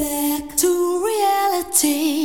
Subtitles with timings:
[0.00, 0.70] Holiday to
[1.04, 2.19] holiday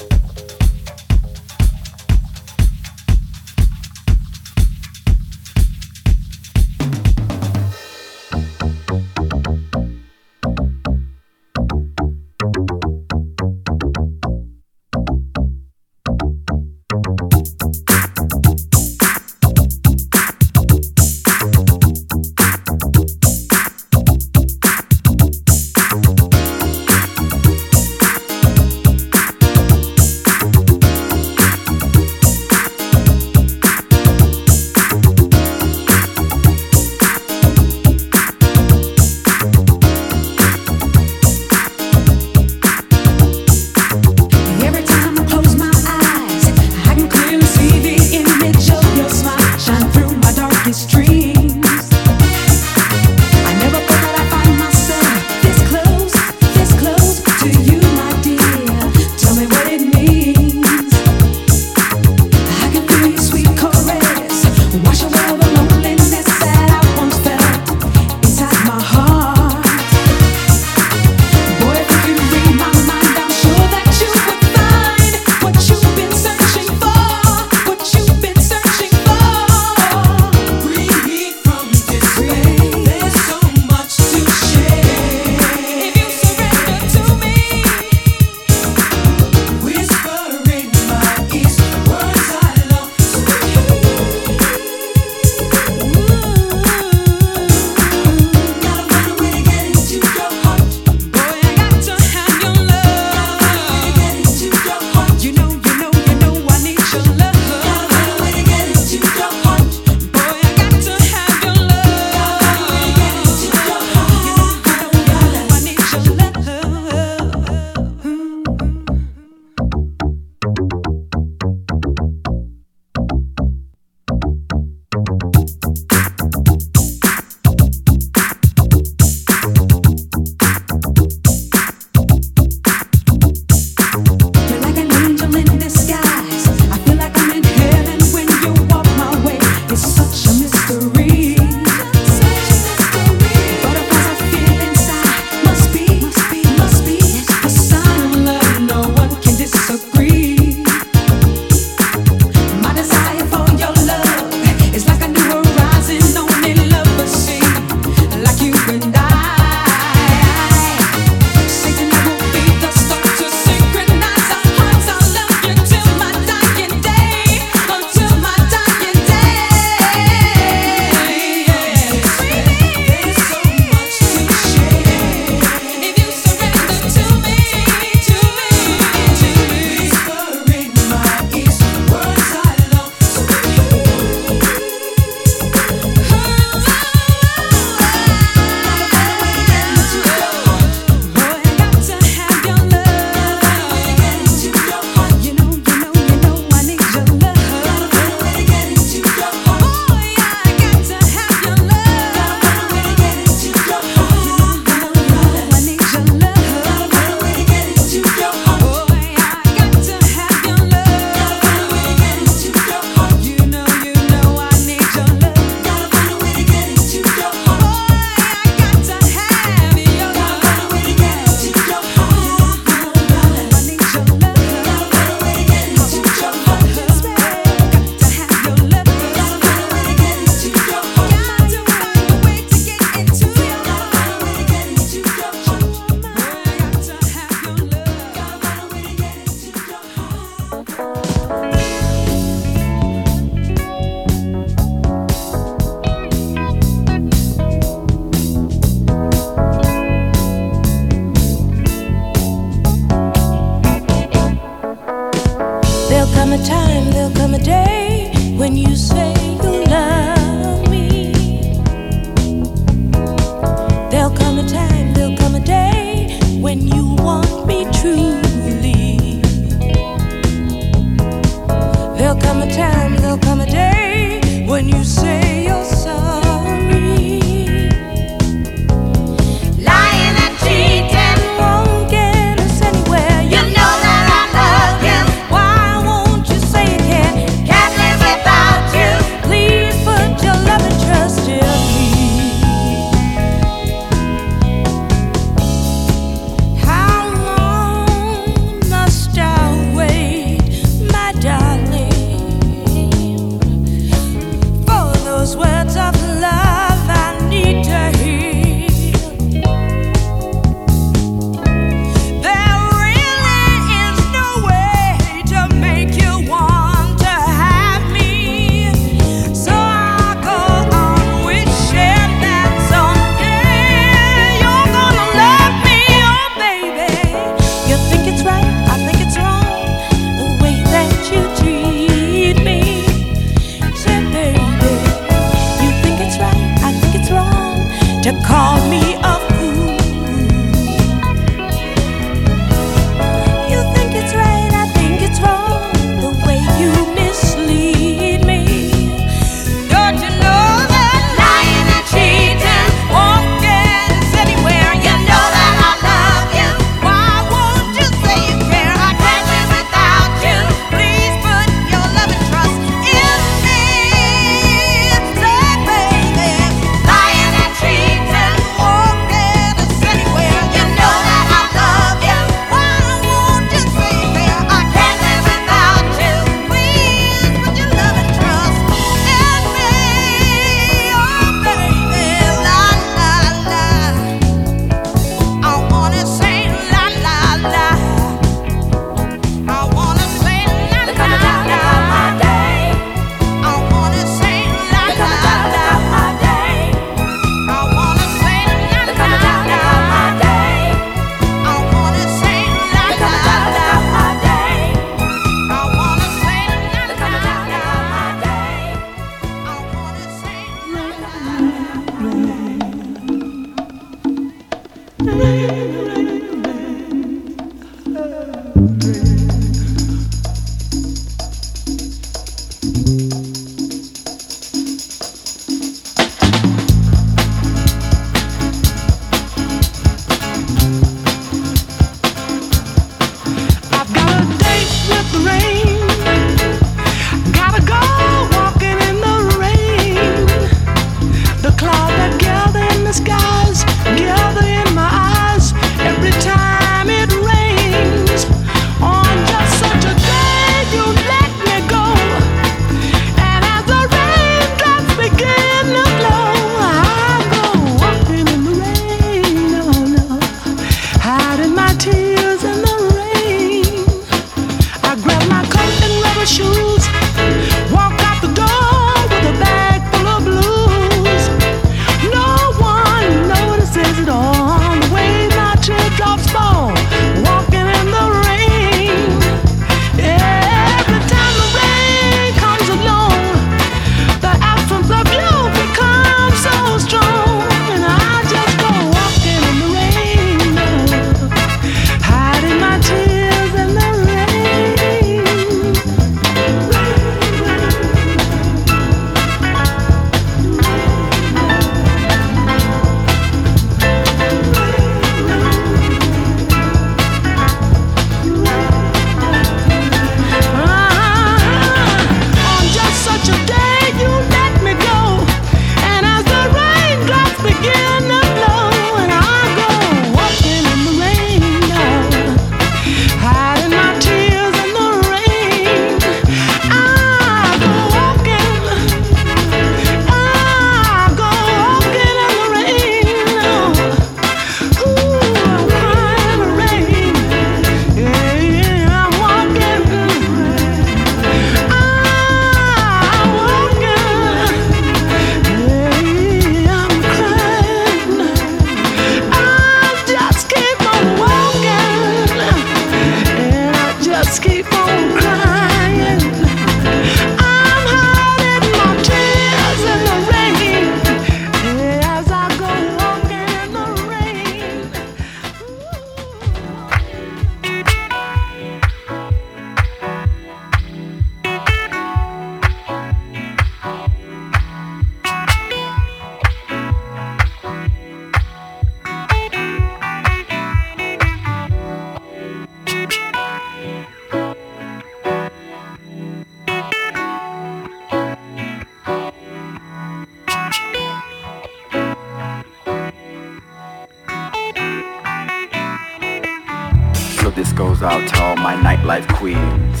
[597.98, 600.00] goes out to all my nightlife queens.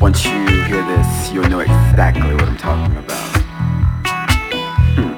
[0.00, 3.36] Once you hear this, you'll know exactly what I'm talking about.
[4.96, 5.14] Hmm.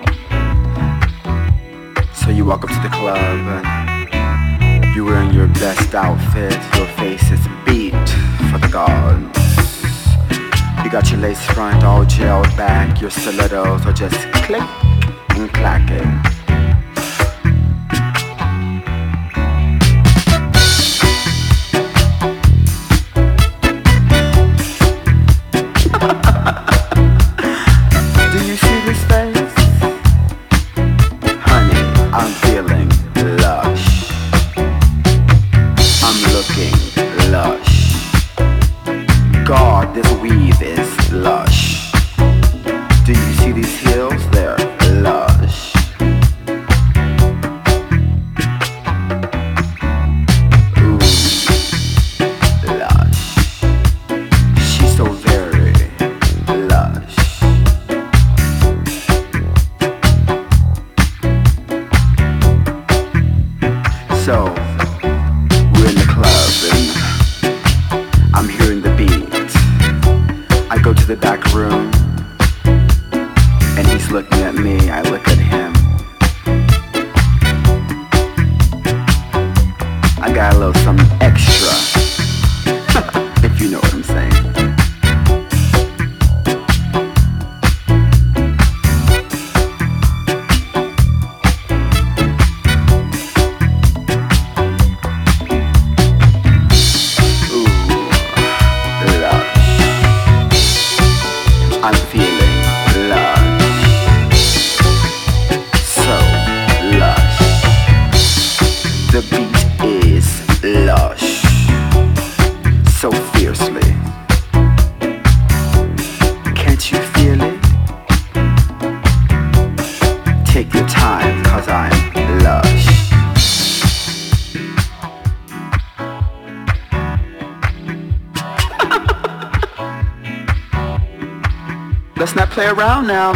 [2.14, 3.64] So you walk up to the club,
[4.94, 8.08] you're wearing your best outfit, your face is beat
[8.50, 9.38] for the gods.
[10.84, 14.62] You got your lace front all gelled back, your stilettos are just click
[15.30, 16.31] and clacking.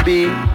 [0.06, 0.45] be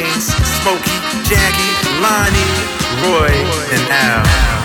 [0.00, 0.96] James, Smokey,
[1.28, 2.48] Jackie, Lonnie,
[3.04, 3.34] Roy,
[3.70, 4.59] and Al.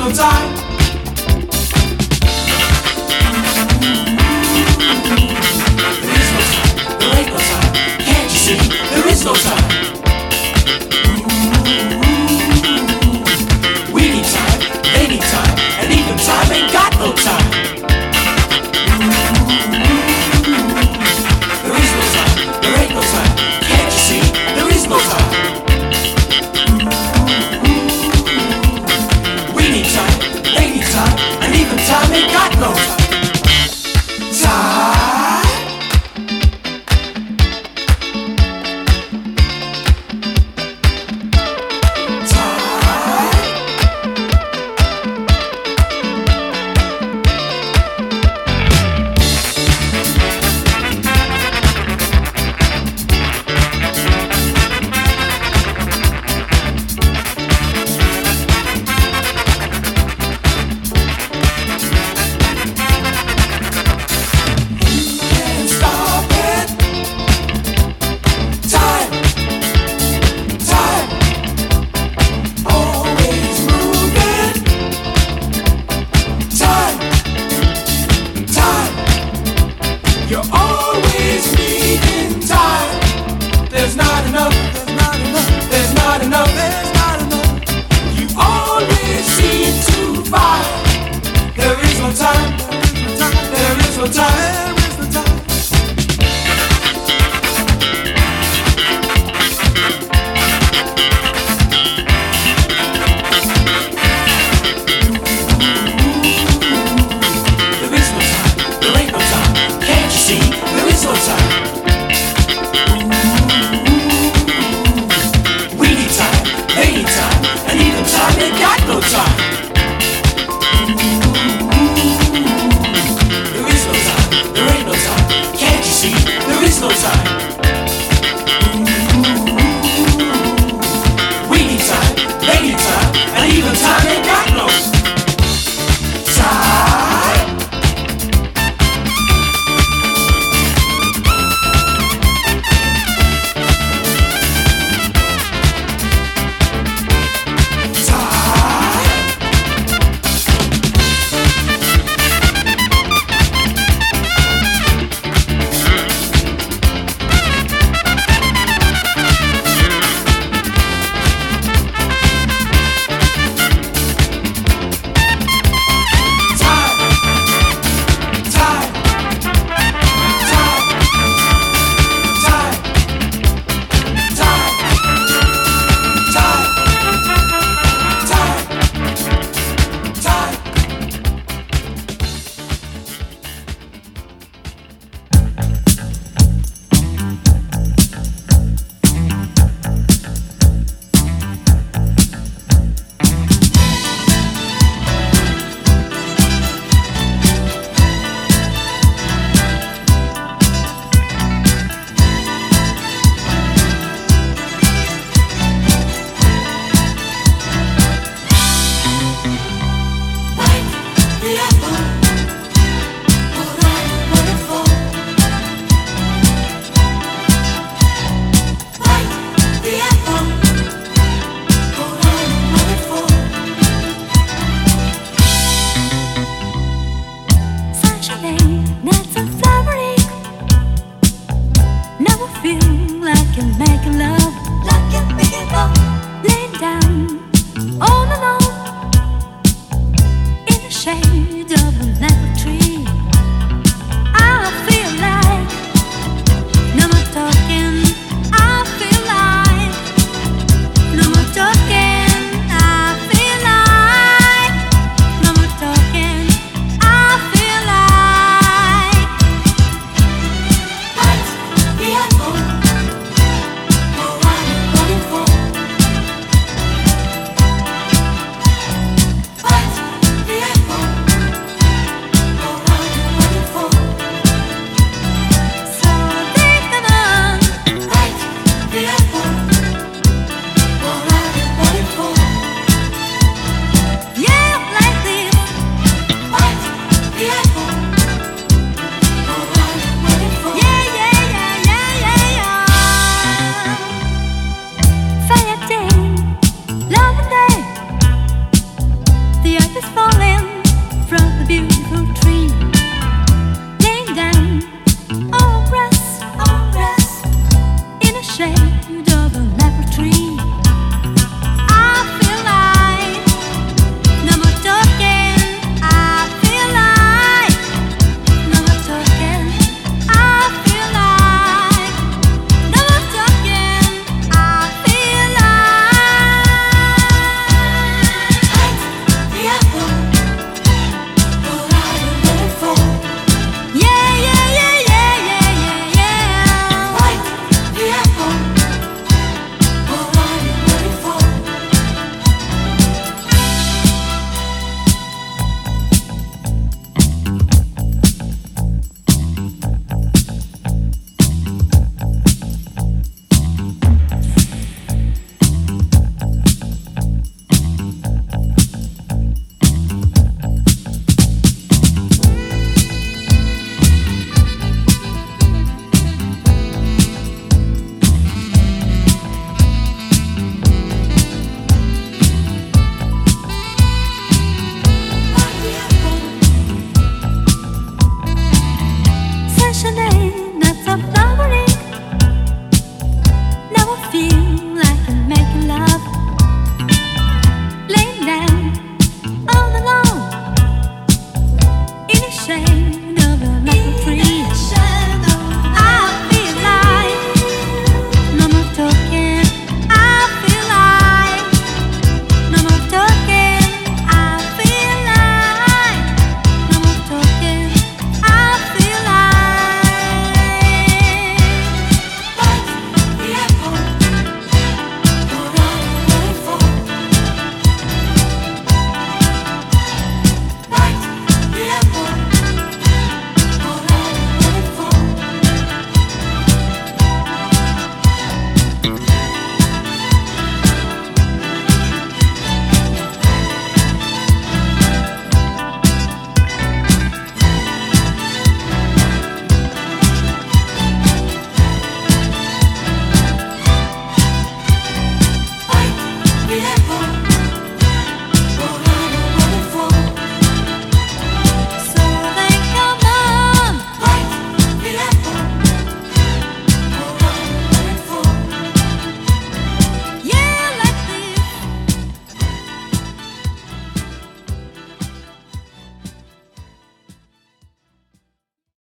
[0.00, 0.59] There is